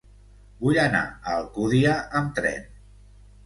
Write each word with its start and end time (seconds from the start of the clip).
Vull 0.63 0.79
anar 0.83 1.03
a 1.11 1.37
Alcúdia 1.43 1.95
amb 2.23 2.35
tren. 2.43 2.69